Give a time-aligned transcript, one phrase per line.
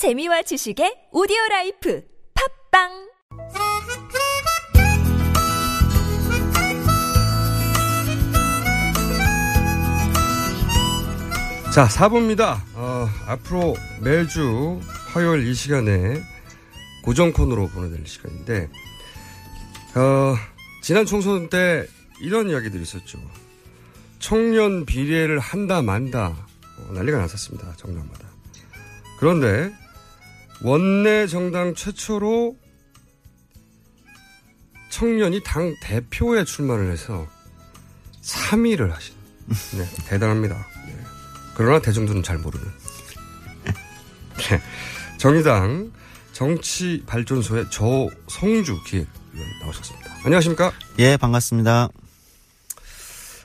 [0.00, 2.02] 재미와 지식의 오디오 라이프
[2.72, 2.88] 팟빵
[11.70, 12.62] 자, 4부입니다.
[12.76, 14.80] 어, 앞으로 매주
[15.12, 16.22] 화요일 이 시간에
[17.04, 18.70] 고정 코너로 보내드릴 시간인데,
[19.96, 20.34] 어,
[20.82, 21.86] 지난 총선 때
[22.22, 23.18] 이런 이야기들이 있었죠.
[24.18, 26.28] 청년 비례를 한다, 만다,
[26.78, 27.74] 어, 난리가 났었습니다.
[27.76, 28.30] 정당마다.
[29.18, 29.78] 그런데,
[30.62, 32.56] 원내 정당 최초로
[34.90, 37.26] 청년이 당 대표에 출마를 해서
[38.22, 39.14] 3위를 하신.
[39.78, 40.54] 네, 대단합니다.
[40.86, 40.96] 네.
[41.54, 42.66] 그러나 대중들은 잘 모르는.
[44.36, 44.60] 네.
[45.18, 45.92] 정의당
[46.32, 50.10] 정치 발전소의 저성주 기획위원 나오셨습니다.
[50.24, 50.72] 안녕하십니까?
[50.98, 51.88] 예, 반갑습니다.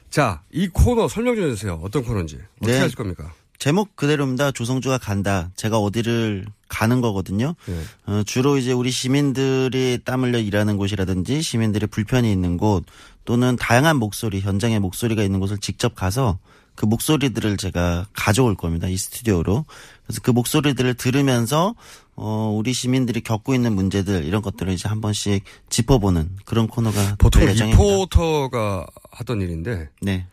[0.09, 1.79] 자, 이 코너 설명 좀 해주세요.
[1.83, 2.39] 어떤 코너인지.
[2.57, 2.79] 어떻게 네.
[2.79, 3.33] 하실 겁니까?
[3.57, 4.51] 제목 그대로입니다.
[4.51, 5.51] 조성주가 간다.
[5.55, 7.55] 제가 어디를 가는 거거든요.
[7.65, 7.81] 네.
[8.05, 12.83] 어, 주로 이제 우리 시민들이 땀 흘려 일하는 곳이라든지 시민들의 불편이 있는 곳
[13.23, 16.37] 또는 다양한 목소리, 현장의 목소리가 있는 곳을 직접 가서
[16.75, 18.87] 그 목소리들을 제가 가져올 겁니다.
[18.87, 19.65] 이 스튜디오로.
[20.05, 21.73] 그래서 그 목소리들을 들으면서
[22.17, 27.41] 어, 우리 시민들이 겪고 있는 문제들 이런 것들을 이제 한 번씩 짚어보는 그런 코너가 보통
[27.41, 27.81] 될 예정입니다.
[27.81, 30.27] 리포터가 하던 일인데, 네.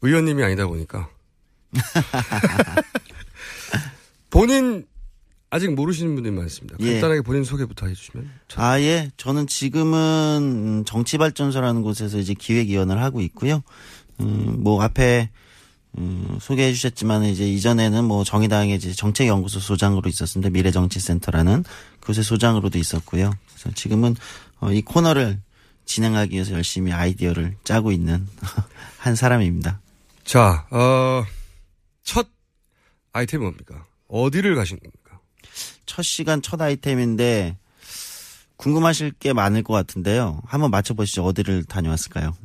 [0.00, 1.08] 의원님이 아니다 보니까.
[4.30, 4.86] 본인
[5.50, 6.76] 아직 모르시는 분들이 많습니다.
[6.80, 6.92] 예.
[6.94, 8.28] 간단하게 본인 소개부터 해주시면.
[8.48, 9.10] 참- 아, 예.
[9.16, 9.94] 저는 지금은
[10.42, 13.62] 음, 정치발전소라는 곳에서 이제 기획위원을 하고 있고요.
[14.20, 15.30] 음, 뭐 앞에
[15.96, 20.50] 음, 소개해 주셨지만 이제 이전에는 뭐 정의당의 이제 정책연구소 소장으로 있었습니다.
[20.50, 21.62] 미래정치센터라는
[22.00, 23.32] 그곳의 소장으로도 있었고요.
[23.52, 24.16] 그래서 지금은
[24.58, 25.40] 어, 이 코너를
[25.84, 28.26] 진행하기 위해서 열심히 아이디어를 짜고 있는
[28.98, 29.78] 한 사람입니다.
[30.24, 31.24] 자, 어,
[32.04, 32.28] 첫
[33.12, 33.86] 아이템이 뭡니까?
[34.08, 35.20] 어디를 가신 겁니까?
[35.86, 37.56] 첫 시간 첫 아이템인데
[38.56, 40.40] 궁금하실 게 많을 것 같은데요.
[40.46, 41.24] 한번 맞춰보시죠.
[41.24, 42.36] 어디를 다녀왔을까요?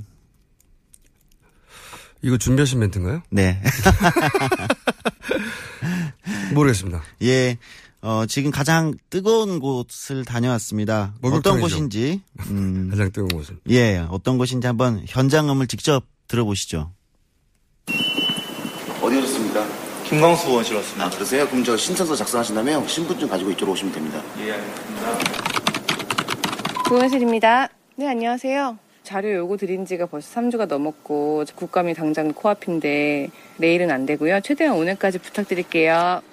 [2.21, 3.21] 이거 준비하신 멘트인가요?
[3.29, 3.61] 네.
[6.53, 7.01] 모르겠습니다.
[7.21, 7.57] 예.
[8.01, 11.13] 어, 지금 가장 뜨거운 곳을 다녀왔습니다.
[11.21, 11.59] 어떤.
[11.59, 13.59] 곳인지, 음, 가장 뜨거운 곳은.
[13.69, 16.93] 예, 어떤 곳인지 한번 현장음을 직접 들어보시죠.
[19.01, 19.67] 어디 오셨습니까?
[20.09, 21.05] 김광수 의원실 왔습니다.
[21.05, 21.47] 아 그러세요?
[21.47, 24.19] 그럼 저 신청서 작성하신다면 신분증 가지고 이쪽으로 오시면 됩니다.
[24.43, 25.19] 예, 알겠습니다.
[26.89, 27.69] 의원실입니다.
[27.95, 28.79] 네, 안녕하세요.
[29.03, 34.39] 자료 요구 드린 지가 벌써 3주가 넘었고 국감이 당장 코앞인데 내일은 안 되고요.
[34.41, 36.23] 최대한 오늘까지 부탁드릴게요.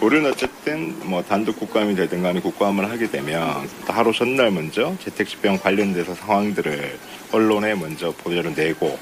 [0.00, 5.56] 우리는 어쨌든 뭐 단독 국감이 되든 간에 국감을 하게 되면 하루 전날 먼저 재택 집행
[5.58, 6.98] 관련돼서 상황들을
[7.30, 8.98] 언론에 먼저 보도를 내고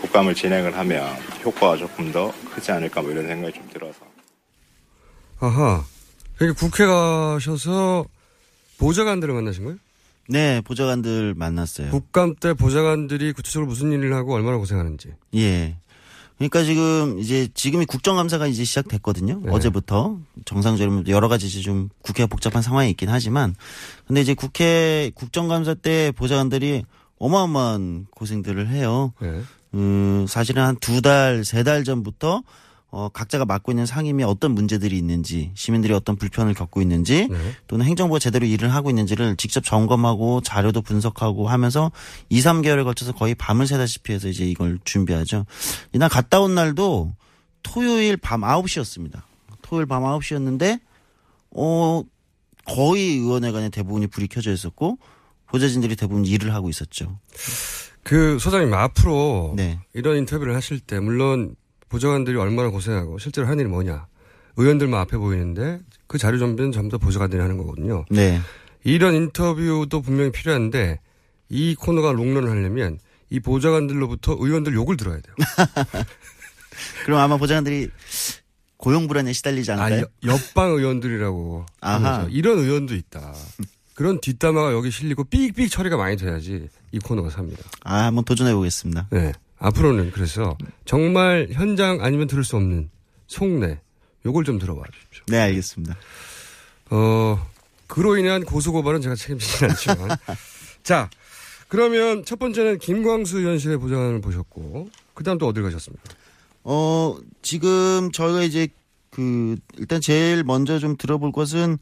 [0.00, 3.98] 국감을 진행을 하면 효과가 조금 더 크지 않을까 뭐 이런 생각이 좀 들어서
[5.40, 5.84] 아하.
[6.40, 8.04] 여기 국회 가셔서
[8.78, 9.78] 보좌관들을 만나신 거예요?
[10.28, 11.90] 네, 보좌관들 만났어요.
[11.90, 15.14] 국감 때 보좌관들이 구체적으로 무슨 일을 하고 얼마나 고생하는지.
[15.34, 15.76] 예.
[16.38, 19.40] 그러니까 지금 이제 지금이 국정감사가 이제 시작됐거든요.
[19.44, 19.50] 네.
[19.52, 23.54] 어제부터 정상적으로 여러 가지 이제 좀 국회가 복잡한 상황이 있긴 하지만
[24.06, 26.84] 근데 이제 국회 국정감사 때 보좌관들이
[27.18, 29.12] 어마어마한 고생들을 해요.
[29.20, 29.42] 네.
[29.74, 32.42] 음, 사실은 한 두 달, 세 달 전부터
[32.92, 37.54] 어, 각자가 맡고 있는 상임위 어떤 문제들이 있는지, 시민들이 어떤 불편을 겪고 있는지, 네.
[37.68, 41.92] 또는 행정부가 제대로 일을 하고 있는지를 직접 점검하고 자료도 분석하고 하면서
[42.30, 45.46] 2, 3개월에 걸쳐서 거의 밤을 새다시피 해서 이제 이걸 준비하죠.
[45.92, 47.14] 이날 갔다 온 날도
[47.62, 49.22] 토요일 밤 9시였습니다.
[49.62, 50.80] 토요일 밤 9시였는데,
[51.52, 52.02] 어,
[52.64, 54.98] 거의 의원회관에 대부분이 불이 켜져 있었고,
[55.46, 57.20] 보좌진들이 대부분 일을 하고 있었죠.
[58.02, 59.78] 그 소장님 앞으로 네.
[59.94, 61.54] 이런 인터뷰를 하실 때 물론
[61.88, 64.06] 보좌관들이 얼마나 고생하고 실제로 하는 일이 뭐냐
[64.56, 68.04] 의원들만 앞에 보이는데 그 자료 준비는 전부 다 보좌관들이 하는 거거든요.
[68.10, 68.40] 네.
[68.84, 70.98] 이런 인터뷰도 분명히 필요한데
[71.50, 75.34] 이 코너가 롱런을 하려면 이 보좌관들로부터 의원들 욕을 들어야 돼요.
[77.04, 77.88] 그럼 아마 보좌관들이
[78.76, 80.06] 고용 불안에 시달리지 아, 않을까요?
[80.26, 81.66] 여- 옆방 의원들이라고.
[81.80, 82.26] 아하.
[82.30, 83.34] 이런 의원도 있다.
[84.00, 87.62] 그런 뒷담화가 여기 실리고 삑삑 처리가 많이 돼야지 이 코너가 삽니다.
[87.84, 89.08] 아, 한번 도전해 보겠습니다.
[89.10, 89.32] 네.
[89.58, 90.56] 앞으로는 그래서
[90.86, 92.88] 정말 현장 아니면 들을 수 없는
[93.26, 93.78] 속내
[94.24, 95.24] 요걸 좀 들어봐 주십시오.
[95.28, 95.98] 네, 알겠습니다.
[96.88, 97.46] 어,
[97.88, 100.16] 그로 인한 고소고발은 제가 책임지진 않지만.
[100.82, 101.10] 자,
[101.68, 106.04] 그러면 첫 번째는 김광수 의원실의 보좌관을 보셨고, 그 다음 또 어딜 가셨습니까?
[106.64, 108.68] 어, 지금 저희가 이제
[109.10, 111.78] 그 일단 제일 먼저 좀 들어볼 것은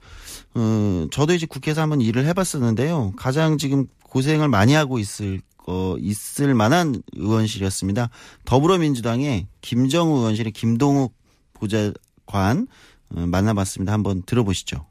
[0.55, 3.13] 어, 저도 이제 국회에서 한번 일을 해봤었는데요.
[3.17, 8.11] 가장 지금 고생을 많이 하고 있을 거 있을 만한 의원실이었습니다.
[8.47, 11.13] 더불어민주당의 김정우 의원실의 김동욱
[11.53, 12.67] 보좌관
[13.15, 13.93] 어, 만나봤습니다.
[13.93, 14.87] 한번 들어보시죠.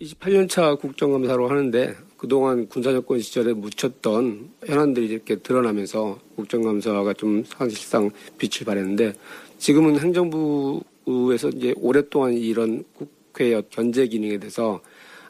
[0.00, 9.14] 28년차 국정감사로 하는데 그동안 군사정권 시절에 묻혔던 현안들이 이렇게 드러나면서 국정감사가 좀 사실상 빛을 발했는데
[9.58, 14.80] 지금은 행정부 에서 이제 오랫동안 이런 국회의 견제 기능에 대해서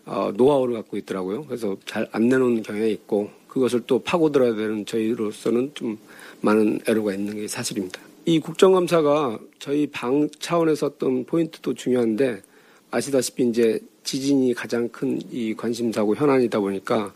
[0.07, 1.47] 어, 노하우를 갖고 있더라고요.
[1.47, 5.99] 그래서 잘 안 내놓는 경향이 있고 그것을 또 파고들어야 되는 저희로서는 좀
[6.43, 8.01] 많은 애로가 있는 게 사실입니다.
[8.27, 12.43] 이 국정감사가 저희 방 차원에서 어떤 포인트도 중요한데
[12.91, 17.13] 아시다시피 이제 지진이 가장 큰 이 관심사고 현안이다 보니까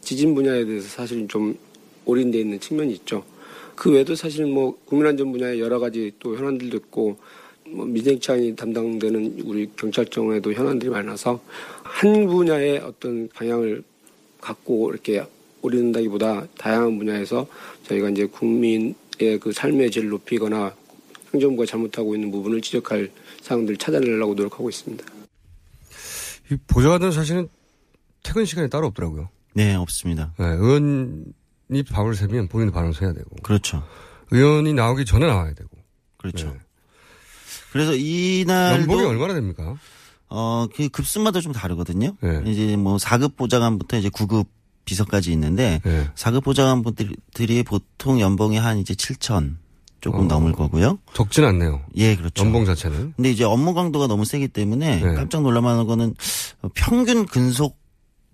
[0.00, 1.56] 지진 분야에 대해서 사실 좀
[2.04, 3.24] 올인돼 있는 측면이 있죠.
[3.76, 7.16] 그 외에도 사실 뭐 국민안전 분야에 여러 가지 또 현안들도 있고
[7.72, 11.40] 뭐 민생차원이 담당되는 우리 경찰청에도 현안들이 많아서
[11.82, 13.82] 한 분야의 어떤 방향을
[14.40, 15.24] 갖고 이렇게
[15.62, 17.46] 올인다기보다 다양한 분야에서
[17.84, 18.94] 저희가 이제 국민의
[19.40, 20.74] 그 삶의 질을 높이거나
[21.32, 23.10] 행정부가 잘못하고 있는 부분을 지적할
[23.40, 25.04] 사항들을 찾아내려고 노력하고 있습니다.
[26.50, 27.48] 이 보좌관들은 사실은
[28.22, 29.30] 퇴근 시간이 따로 없더라고요.
[29.54, 30.34] 네, 없습니다.
[30.38, 33.30] 네, 의원이 밥을 세면 본인도 밥을 세야 되고.
[33.42, 33.84] 그렇죠.
[34.30, 35.70] 의원이 나오기 전에 나와야 되고.
[36.16, 36.48] 그렇죠.
[36.48, 36.58] 네.
[37.72, 39.76] 그래서 이날 연봉이 얼마나 됩니까?
[40.28, 42.16] 어, 그 급수마다 좀 다르거든요.
[42.20, 42.42] 네.
[42.46, 44.46] 이제 뭐 4급 보좌관부터 이제 9급
[44.84, 46.10] 비서까지 있는데 네.
[46.14, 49.56] 4급 보좌관분들이 보통 연봉이 한 이제 7천
[50.00, 50.24] 조금 어.
[50.24, 50.98] 넘을 거고요.
[51.14, 51.82] 적진 않네요.
[51.96, 52.44] 예, 그렇죠.
[52.44, 53.12] 연봉 자체는.
[53.14, 55.14] 근데 이제 업무 강도가 너무 세기 때문에 네.
[55.14, 56.14] 깜짝 놀랄만한 거는
[56.74, 57.81] 평균 근속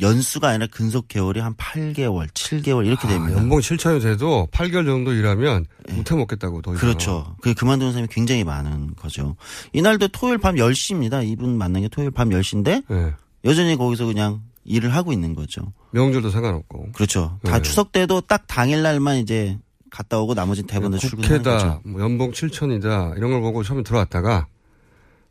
[0.00, 3.36] 연수가 아니라 근속 개월이 한 8개월, 7개월 이렇게 아, 됩니다.
[3.38, 6.72] 연봉 7천이 돼도 8개월 정도 일하면 못해 먹겠다고 더.
[6.72, 7.36] 그렇죠.
[7.40, 9.36] 그 그만두는 사람이 굉장히 많은 거죠.
[9.72, 11.26] 이날도 토요일 밤 10시입니다.
[11.26, 13.12] 이분 만난 게 토요일 밤 10시인데 네.
[13.44, 15.72] 여전히 거기서 그냥 일을 하고 있는 거죠.
[15.90, 16.92] 명절도 상관없고.
[16.92, 17.38] 그렇죠.
[17.42, 17.62] 다 네.
[17.62, 19.58] 추석 때도 딱 당일 날만 이제
[19.90, 21.80] 갔다 오고 나머지 대부분 다 출근하는 거죠.
[21.84, 24.46] 뭐 연봉 7천이다 이런 걸 보고 처음에 들어왔다가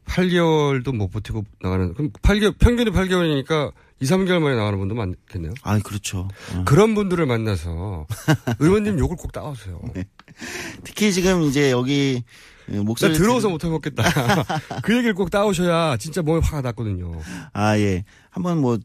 [0.07, 5.53] 8개월도 못 버티고 나가는 그럼 8개월 평균이 8개월이니까 2, 3개월 만에 나가는 분도 많겠네요.
[5.63, 6.27] 아, 그렇죠.
[6.53, 6.63] 어.
[6.65, 8.05] 그런 분들을 만나서
[8.59, 9.81] 의원님 욕을 꼭 따오세요.
[10.83, 12.23] 특히 지금 이제 여기
[12.67, 14.03] 나 목소리 들어서 못 해 먹겠다.
[14.83, 17.19] 그 얘기를 꼭 따오셔야 진짜 몸에 화가 났거든요.
[17.53, 18.03] 아, 예.
[18.29, 18.77] 한번 뭐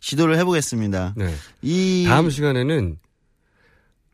[0.00, 1.14] 시도를 해보겠습니다.
[1.16, 1.34] 네.
[1.62, 2.98] 이 다음 시간에는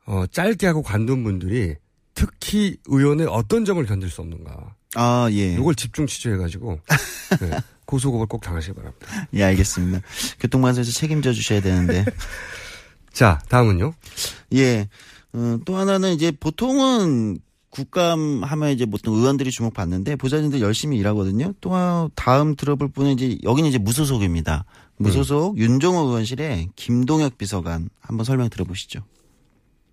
[0.07, 1.77] 어, 짧게 하고 관둔 분들이
[2.15, 4.75] 특히 의원의 어떤 점을 견딜 수 없는가.
[4.95, 5.55] 아, 예.
[5.55, 6.79] 이걸 집중 취재해가지고
[7.41, 7.51] 네,
[7.87, 9.29] 고소고발 꼭 당하시기 바랍니다.
[9.35, 10.01] 예, 알겠습니다.
[10.41, 12.05] 교통방송에서 책임져 주셔야 되는데.
[13.13, 13.95] 자, 다음은요.
[14.55, 14.89] 예.
[15.33, 17.39] 어, 또 하나는 이제 보통은
[17.71, 21.55] 국감 하면 이제 보통 의원들이 주목받는데 보좌진들 열심히 일하거든요.
[21.63, 24.67] 또 하- 다음 들어볼 분은 이제 여기는 이제 무소속입니다.
[24.99, 29.01] 무소속 윤종호 의원실에 김동혁 비서관 한번 설명 들어보시죠.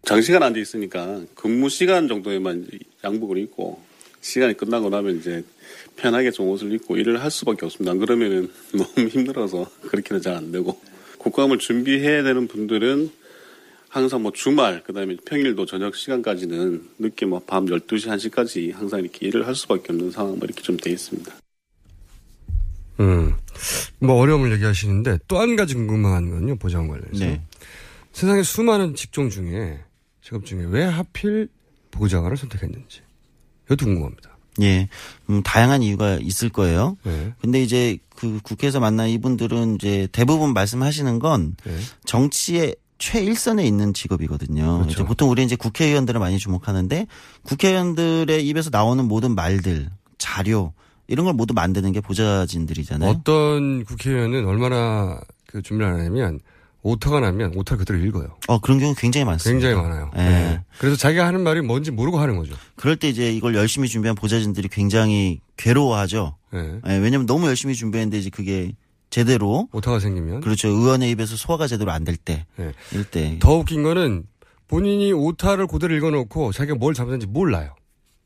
[0.04, 2.68] 장시간 앉아 있으니까 근무 시간 정도에만
[3.04, 3.82] 양복을 입고
[4.22, 5.44] 시간이 끝나고 나면 이제
[5.96, 7.92] 편하게 좀 옷을 입고 일을 할 수밖에 없습니다.
[7.92, 10.80] 안 그러면은 너무 힘들어서 그렇게는 잘 안 되고
[11.18, 13.12] 국감을 준비해야 되는 분들은
[13.90, 19.48] 항상 뭐 주말 그다음에 평일도 저녁 시간까지는 늦게 뭐 밤 12시 1시까지 항상 이렇게 일을
[19.48, 21.34] 할 수밖에 없는 상황 뭐 이렇게 좀 돼 있습니다.
[23.00, 23.34] 음,
[24.00, 27.26] 뭐 어려움을 얘기하시는데 또 한 가지 궁금한 건요, 보장 관련해서.
[27.26, 27.42] 네.
[28.12, 29.80] 세상에 수많은 직종 중에,
[30.22, 31.48] 직업 중에 왜 하필
[31.92, 33.02] 보좌관을 선택했는지.
[33.70, 34.30] 이것도 궁금합니다.
[34.62, 34.90] 예.
[35.30, 36.98] 음, 다양한 이유가 있을 거예요.
[37.04, 37.34] 네.
[37.42, 41.78] 근데 이제 그 국회에서 만난 이분들은 이제 대부분 말씀하시는 건 네.
[42.06, 44.82] 정치의 최일선에 있는 직업이거든요.
[44.82, 45.06] 그렇죠.
[45.06, 47.08] 보통 우리 이제 국회의원들을 많이 주목하는데
[47.44, 50.74] 국회의원들의 입에서 나오는 모든 말들, 자료
[51.08, 53.10] 이런 걸 모두 만드는 게 보좌진들이잖아요.
[53.10, 56.40] 어떤 국회의원은 얼마나 그 준비를 안 하냐면,
[56.82, 58.38] 오타가 나면 오타를 그대로 읽어요.
[58.48, 59.68] 어, 그런 경우 굉장히 많습니다.
[59.68, 60.12] 굉장히 많아요.
[60.16, 60.20] 예.
[60.20, 60.64] 네.
[60.78, 62.56] 그래서 자기가 하는 말이 뭔지 모르고 하는 거죠.
[62.76, 66.38] 그럴 때 이제 이걸 열심히 준비한 보좌진들이 굉장히 괴로워하죠.
[66.54, 66.80] 네.
[66.88, 68.72] 예, 왜냐면 너무 열심히 준비했는데 이제 그게
[69.10, 70.42] 제대로 오타가 생기면.
[70.42, 70.68] 그렇죠.
[70.70, 72.46] 의원의 입에서 소화가 제대로 안 될 때.
[72.56, 72.72] 네.
[72.92, 73.38] 이럴 때.
[73.40, 74.24] 더 웃긴 거는
[74.68, 77.76] 본인이 오타를 그대로 읽어 놓고 자기가 뭘 잘못했는지 몰라요.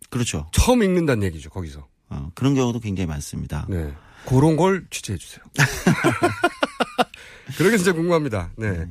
[0.10, 0.46] 그렇죠.
[0.52, 1.88] 처음 읽는다는 얘기죠, 거기서.
[2.10, 3.66] 어, 그런 경우도 굉장히 많습니다.
[3.70, 3.92] 네.
[4.28, 5.44] 그런 걸 취재해 주세요.
[7.58, 8.52] 그러게 진짜 궁금합니다.
[8.58, 8.88] 네.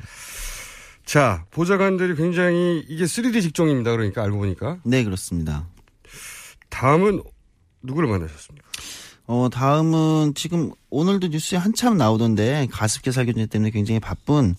[1.04, 3.90] 자, 보좌관들이 굉장히 이게 3D 직종입니다.
[3.90, 4.78] 그러니까 알고 보니까.
[4.84, 5.66] 네, 그렇습니다.
[6.70, 7.22] 다음은
[7.82, 8.66] 누구를 만나셨습니까?
[9.26, 14.54] 어, 다음은 지금 오늘도 뉴스에 한참 나오던데 가습기 살균제 때문에 굉장히 바쁜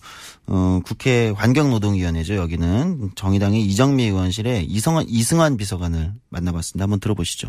[0.46, 2.34] 어, 국회 환경노동위원회죠.
[2.34, 6.82] 여기는 정의당의 이정미 의원실에 이성환 이승환 비서관을 만나봤습니다.
[6.82, 7.48] 한번 들어보시죠.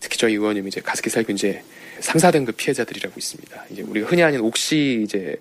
[0.00, 1.62] 특히 저희 의원님이 이제 가습기 살균제
[2.00, 3.64] 3, 4등급 피해자들이라고 있습니다.
[3.70, 5.36] 이제 우리가 흔히 아는 옥시 이제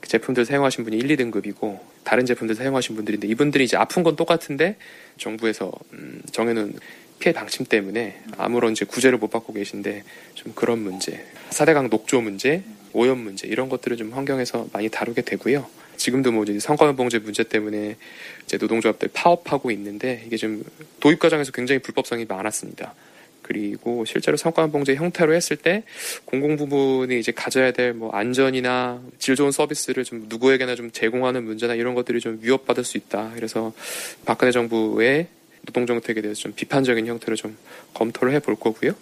[0.00, 4.76] 그 제품들 사용하신 분이 1, 2등급이고 다른 제품들 사용하신 분들인데 이분들이 이제 아픈 건 똑같은데
[5.18, 6.78] 정부에서 음, 정해놓은
[7.18, 12.62] 피해 방침 때문에 아무런 이제 구제를 못 받고 계신데 좀 그런 문제, 4대강 녹조 문제,
[12.92, 15.66] 오염 문제 이런 것들을 좀 환경에서 많이 다루게 되고요.
[15.96, 17.96] 지금도 뭐 이제 성과봉제 문제 때문에
[18.44, 20.64] 이제 노동조합들 파업하고 있는데 이게 좀
[21.00, 22.94] 도입 과정에서 굉장히 불법성이 많았습니다.
[23.48, 25.82] 그리고 실제로 성과봉제 형태로 했을 때
[26.26, 31.74] 공공 부분이 이제 가져야 될 뭐 안전이나 질 좋은 서비스를 좀 누구에게나 좀 제공하는 문제나
[31.74, 33.32] 이런 것들이 좀 위협받을 수 있다.
[33.34, 33.72] 그래서
[34.26, 35.26] 박근혜 정부의
[35.68, 37.54] 노동 정책에 대해서 좀 비판적인 형태로 좀
[37.92, 38.92] 검토를 해볼 거고요.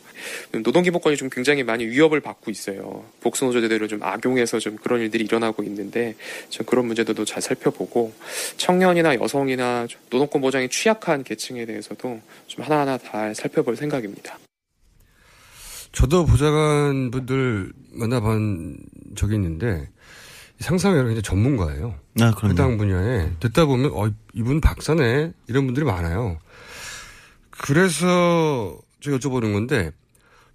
[0.65, 3.05] 노동 기본권이 좀 굉장히 많이 위협을 받고 있어요.
[3.21, 6.17] 복수노조 제도를 좀 악용해서 좀 그런 일들이 일어나고 있는데
[6.49, 8.13] 좀 그런 문제들도 잘 살펴보고
[8.57, 14.39] 청년이나 여성이나 좀 노동권 보장이 취약한 계층에 대해서도 좀 하나하나 잘 살펴볼 생각입니다.
[15.93, 18.77] 저도 보좌관 분들 만나본
[19.15, 19.89] 적이 있는데
[20.59, 21.95] 상상이 굉장히 전문가예요.
[22.21, 22.33] 아.
[22.49, 26.39] 해당 분야에 듣다 보면 어 이분 박사네 이런 분들이 많아요.
[27.59, 29.93] 그래서 제가 여쭤보는 건데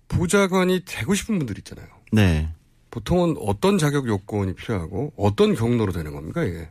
[0.07, 1.87] 보좌관이 되고 싶은 분들 있잖아요.
[2.11, 2.49] 네.
[2.89, 6.69] 보통은 어떤 자격 요건이 필요하고 어떤 경로로 되는 겁니까 이게?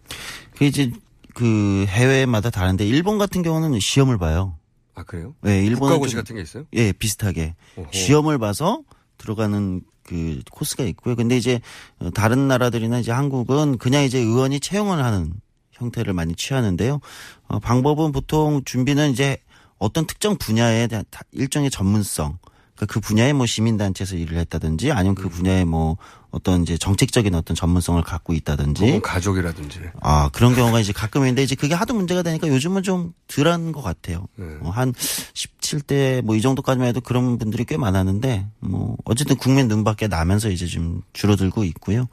[0.56, 0.92] 그 이제
[1.34, 4.56] 그 해외마다 다른데 일본 같은 경우는 시험을 봐요.
[4.94, 5.34] 아 그래요?
[5.40, 6.64] 네, 일본 국가고시 같은 게 있어요?
[6.75, 7.87] 예, 비슷하게 오호.
[7.90, 8.82] 시험을 봐서
[9.16, 11.16] 들어가는 그 코스가 있고요.
[11.16, 11.60] 근데 이제
[12.00, 15.32] 어, 다른 나라들이나 이제 한국은 그냥 이제 의원이 채용을 하는
[15.70, 17.00] 형태를 많이 취하는데요.
[17.49, 19.38] 어, 방법은 보통 준비는 이제
[19.80, 22.38] 어떤 특정 분야에 대한 다- 일정의 전문성,
[22.76, 25.22] 그러니까 그 분야에 뭐 시민단체에서 일을 했다든지 아니면 음.
[25.22, 25.96] 그 분야에 뭐
[26.30, 29.80] 어떤 이제 정책적인 어떤 전문성을 갖고 있다든지 가족이라든지.
[30.00, 33.82] 아, 그런 경우가 이제 가끔 있는데 이제 그게 하도 문제가 되니까 요즘은 좀 덜한 것
[33.82, 34.28] 같아요.
[34.37, 34.46] 네.
[34.62, 40.06] 어, 한 17대 뭐 이 정도까지만 해도 그런 분들이 꽤 많았는데 뭐 어쨌든 국민 눈밖에
[40.08, 42.06] 나면서 이제 좀 줄어들고 있고요.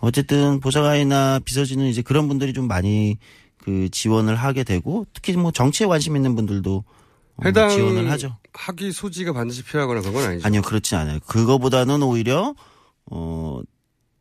[0.00, 3.18] 어쨌든 보좌관이나 비서진은 이제 그런 분들이 좀 많이
[3.58, 6.84] 그 지원을 하게 되고 특히 뭐 정치에 관심 있는 분들도 어,
[7.44, 8.36] 해당 지원을 하죠.
[8.52, 10.46] 학위 소지가 반드시 필요하거나 그런 건 아니죠.
[10.46, 11.20] 아니요, 그렇지 않아요.
[11.26, 12.54] 그거보다는 오히려
[13.06, 13.60] 어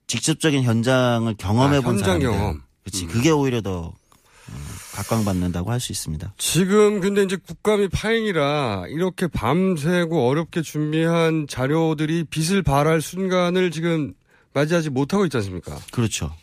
[0.08, 2.30] 직접적인 현장을 경험해 아, 본 현장 사람들.
[2.32, 2.62] 경험.
[2.84, 3.08] 그렇지.
[3.08, 4.54] 그게 오히려 더 어,
[4.94, 6.34] 각광받는다고 할 수 있습니다.
[6.38, 14.14] 지금 근데 이제 국감이 파행이라 이렇게 밤새고 어렵게 준비한 자료들이 빛을 발할 순간을 지금
[14.54, 15.78] 맞이하지 못하고 있지 않습니까?
[15.92, 16.34] 그렇죠.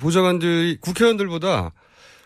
[0.00, 1.72] 보좌관들이 국회의원들보다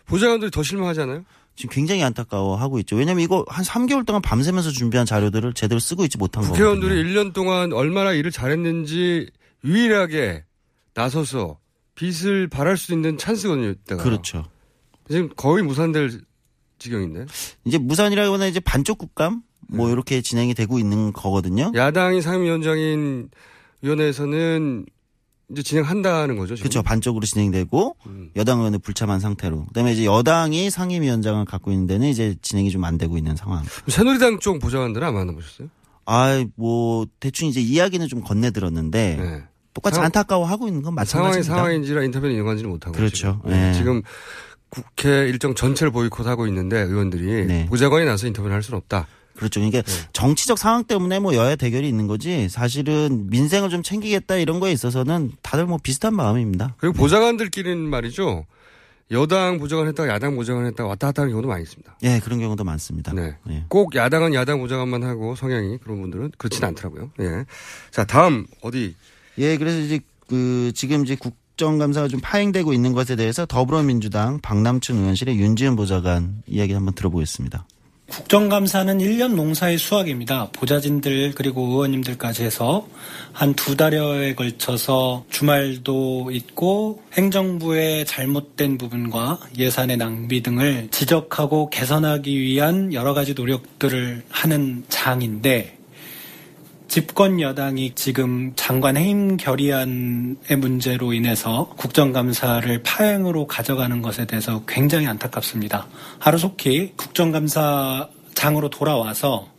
[0.05, 1.25] 보좌관들이 더 실망하잖아요.
[1.57, 2.95] 지금 굉장히 안타까워하고 있죠.
[2.95, 6.53] 왜냐면 이거 한 3개월 동안 밤새면서 준비한 자료들을 제대로 쓰고 있지 못한 거거든요.
[6.53, 9.29] 국회의원들이 1년 동안 얼마나 일을 잘했는지
[9.65, 10.45] 유일하게
[10.93, 11.57] 나서서
[11.95, 13.69] 빛을 발할 수 있는 찬스거든요.
[13.69, 14.03] 이때가.
[14.03, 14.45] 그렇죠.
[15.09, 16.21] 지금 거의 무산될
[16.77, 17.25] 지경인데.
[17.65, 19.77] 이제 무산이라거나 이제 반쪽 국감 네.
[19.77, 21.71] 뭐 이렇게 진행이 되고 있는 거거든요.
[21.73, 23.29] 야당이 상임위원장인
[23.81, 24.85] 위원회에서는
[25.49, 26.55] 이제 진행한다는 거죠.
[26.55, 26.63] 지금?
[26.69, 26.83] 그렇죠.
[26.83, 28.29] 반쪽으로 진행되고 음.
[28.35, 29.65] 여당 의원은 불참한 상태로.
[29.67, 33.63] 그다음에 이제 여당이 상임위원장을 갖고 있는 데는 이제 진행이 좀 안 되고 있는 상황.
[33.87, 35.69] 새누리당 쪽 보좌관들은 안 만나보셨어요?
[36.05, 39.43] 아, 뭐 대충 이제 이야기는 좀 건네 들었는데 네.
[39.73, 41.55] 똑같이 상황- 안타까워하고 있는 건 상황이 마찬가지입니다.
[41.55, 43.39] 상황인지라 인터뷰는 이용하지는 못하고 그렇죠.
[43.43, 43.73] 지금, 네.
[43.73, 44.01] 지금
[44.69, 47.65] 국회 일정 전체를 보이콧하고 있는데 의원들이 네.
[47.67, 49.07] 보좌관이 나서 인터뷰를 할 수는 없다.
[49.37, 49.59] 그렇죠.
[49.59, 49.93] 그러니까 네.
[50.13, 55.31] 정치적 상황 때문에 뭐 여야 대결이 있는 거지 사실은 민생을 좀 챙기겠다 이런 거에 있어서는
[55.41, 56.75] 다들 뭐 비슷한 마음입니다.
[56.77, 58.45] 그리고 보좌관들끼리는 말이죠.
[59.11, 61.97] 여당 보좌관 했다가 야당 보좌관 했다가 왔다 갔다 하는 경우도 많이 있습니다.
[62.03, 63.13] 예, 그런 경우도 많습니다.
[63.13, 63.37] 네.
[63.49, 63.63] 예.
[63.69, 67.11] 꼭 야당은 야당 보좌관만 하고 성향이 그런 분들은 그렇진 않더라고요.
[67.21, 67.45] 예.
[67.89, 68.95] 자, 다음 어디
[69.37, 75.39] 예, 그래서 이제 그 지금 이제 국정감사가 좀 파행되고 있는 것에 대해서 더불어민주당 박남춘 의원실의
[75.39, 77.65] 윤지은 보좌관 이야기 한번 들어보겠습니다.
[78.09, 80.49] 국정감사는 1년 농사의 수확입니다.
[80.53, 82.87] 보좌진들 그리고 의원님들까지 해서
[83.33, 92.93] 한 두 달여에 걸쳐서 주말도 있고 행정부의 잘못된 부분과 예산의 낭비 등을 지적하고 개선하기 위한
[92.93, 95.76] 여러 가지 노력들을 하는 장인데
[96.87, 105.87] 집권 여당이 지금 장관 해임 결의안의 문제로 인해서 국정감사를 파행으로 가져가는 것에 대해서 굉장히 안타깝습니다.
[106.19, 109.49] 하루속히 국정감사장으로 돌아와서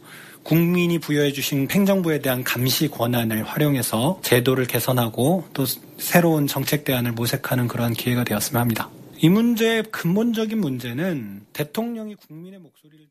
[0.43, 5.67] 국민이 부여해 주신 행정부에 대한 감시 권한을 활용해서 제도를 개선하고 또
[5.99, 8.89] 새로운 정책 대안을 모색하는 그러한 기회가 되었으면 합니다.
[9.19, 13.07] 이 문제의 근본적인 문제는 대통령이 국민의 목소리를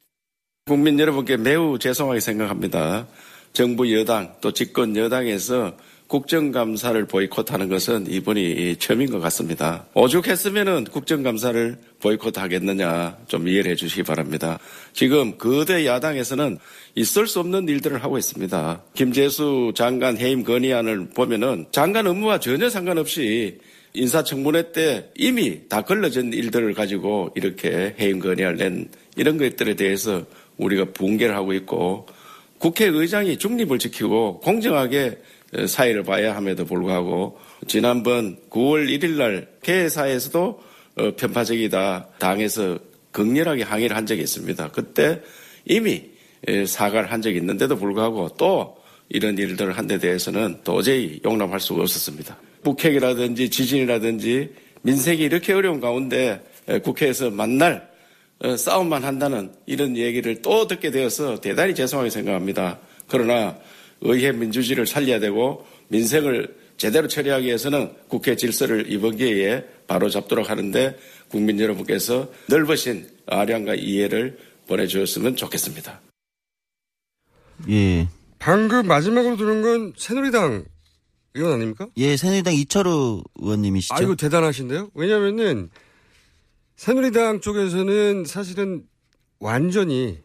[0.68, 3.08] 국민 여러분께 매우 죄송하게 생각합니다.
[3.54, 9.86] 정부 여당 또 집권 여당에서 국정감사를 보이콧하는 것은 이번이 처음인 것 같습니다.
[9.94, 14.60] 오죽했으면은 국정감사를 보이콧하겠느냐 좀 이해를 해주시기 바랍니다.
[14.92, 16.58] 지금 거대 야당에서는
[16.96, 18.82] 있을 수 없는 일들을 하고 있습니다.
[18.94, 23.60] 김재수 장관 해임 건의안을 보면은 장관 업무와 전혀 상관없이
[23.94, 30.26] 인사청문회 때 이미 다 걸러진 일들을 가지고 이렇게 해임 건의를 낸 이런 것들에 대해서
[30.58, 32.08] 우리가 붕괴를 하고 있고
[32.60, 35.18] 국회의장이 중립을 지키고 공정하게
[35.68, 40.64] 사회를 봐야 함에도 불구하고 지난번 9월 1일 날 개회사에서도
[40.98, 42.80] 어, 편파적이다 당에서
[43.12, 44.72] 극렬하게 항의를 한 적이 있습니다.
[44.72, 45.22] 그때
[45.66, 46.04] 이미
[46.66, 48.78] 사과를 한 적이 있는데도 불구하고 또
[49.10, 52.38] 이런 일들을 한 데 대해서는 도저히 용납할 수가 없었습니다.
[52.64, 54.50] 북핵이라든지 지진이라든지
[54.82, 56.42] 민생이 이렇게 어려운 가운데
[56.84, 57.87] 국회에서 만날 어,
[58.58, 62.80] 싸움만 한다는 이런 얘기를 또 듣게 되어서 대단히 죄송하게 생각합니다.
[63.08, 63.58] 그러나
[64.02, 70.98] 의회 민주주의를 살려야 되고 민생을 제대로 처리하기 위해서는 국회 질서를 이번 기회에 바로 잡도록 하는데
[71.30, 76.02] 국민 여러분께서 넓으신 아량과 이해를 보내주셨으면 좋겠습니다.
[77.70, 78.08] 예.
[78.38, 80.66] 방금 마지막으로 들은 건 새누리당
[81.34, 81.88] 의원 아닙니까?
[81.98, 83.96] 예, 새누리당 이철우 의원님이시죠?
[83.96, 84.92] 아, 이거 대단하신데요?
[84.94, 85.70] 왜냐면은
[86.78, 88.84] 새누리당 쪽에서는 사실은
[89.40, 90.20] 완전히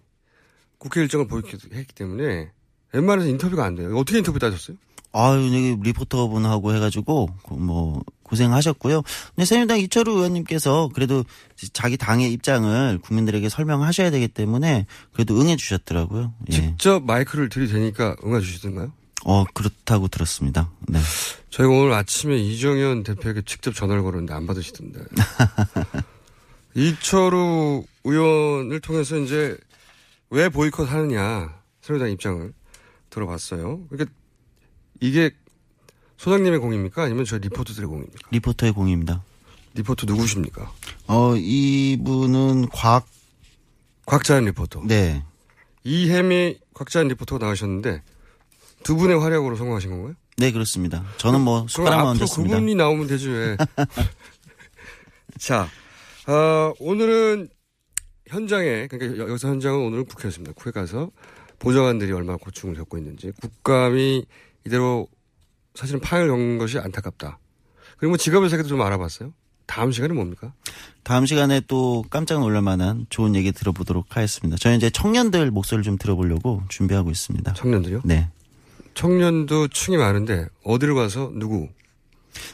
[0.78, 2.50] 국회 일정을 보이콧했기 때문에
[2.92, 3.96] 웬만해서 인터뷰가 안 돼요.
[3.96, 4.76] 어떻게 인터뷰 따졌어요?
[5.14, 9.02] 아유, 여기 리포터분하고 해가지고, 뭐, 고생하셨고요.
[9.34, 11.24] 근데 새누리당 이철우 의원님께서 그래도
[11.74, 16.32] 자기 당의 입장을 국민들에게 설명하셔야 되기 때문에 그래도 응해주셨더라고요.
[16.50, 16.52] 예.
[16.52, 18.92] 직접 마이크를 들이대니까 응해주시던가요?
[19.24, 20.70] 어, 그렇다고 들었습니다.
[20.88, 20.98] 네.
[21.50, 25.00] 저희가 오늘 아침에 이정현 대표에게 직접 전화를 걸었는데 안 받으시던데.
[26.74, 29.56] 이철우 의원을 통해서 이제
[30.30, 32.52] 왜 보이콧 하느냐, 새누리당 입장을
[33.10, 33.86] 들어봤어요.
[33.88, 34.12] 그러니까
[35.00, 35.30] 이게
[36.16, 37.02] 소장님의 공입니까?
[37.02, 38.28] 아니면 저희 리포터들의 공입니까?
[38.30, 39.22] 리포터의 공입니다.
[39.74, 40.72] 리포터 누구십니까?
[41.08, 43.06] 어, 이분은 곽.
[44.06, 44.82] 곽자연 리포터.
[44.86, 45.24] 네.
[45.84, 48.02] 이혜미 곽자연 리포터가 나가셨는데
[48.82, 50.14] 두 분의 활약으로 성공하신 건가요?
[50.36, 51.04] 네, 그렇습니다.
[51.18, 52.54] 저는 뭐 숟가락만 얹었습니다.
[52.56, 53.56] 그분이 나오면 되지 왜.
[55.38, 55.68] 자,
[56.28, 57.48] 어, 오늘은
[58.28, 60.52] 현장에, 그러니까 여기서 현장은 오늘은 국회였습니다.
[60.54, 61.10] 국회 가서
[61.58, 64.24] 보좌관들이 얼마나 고충을 겪고 있는지, 국감이
[64.66, 65.08] 이대로
[65.74, 67.38] 사실은 겪는 것이 안타깝다.
[67.96, 69.32] 그리고 뭐 직업의 세계도 좀 알아봤어요.
[69.66, 70.52] 다음 시간이 뭡니까?
[71.02, 74.56] 다음 시간에 또 깜짝 놀랄 만한 좋은 얘기 들어보도록 하겠습니다.
[74.58, 77.52] 저희 이제 청년들 목소리를 좀 들어보려고 준비하고 있습니다.
[77.54, 78.02] 청년들요?
[78.04, 78.28] 네.
[78.94, 81.68] 청년도 층이 많은데 어디로 가서 누구?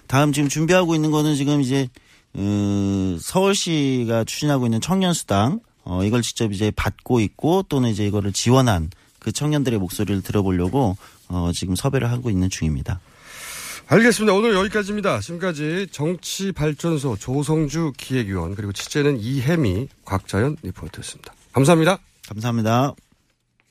[0.07, 1.89] 다음 지금 준비하고 있는 거는 지금 이제
[2.35, 8.91] 어, 서울시가 추진하고 있는 청년수당 어, 이걸 직접 이제 받고 있고 또는 이제 이거를 지원한
[9.19, 10.97] 그 청년들의 목소리를 들어보려고
[11.29, 13.01] 어, 지금 섭외를 하고 있는 중입니다.
[13.89, 14.35] 알겠습니다.
[14.35, 15.21] 오늘 여기까지입니다.
[15.21, 21.33] 지금까지 정치발전소 조성주 기획위원 그리고 취재는 이혜미 곽자연 리포터였습니다.
[21.53, 21.99] 감사합니다.
[22.29, 22.95] 감사합니다.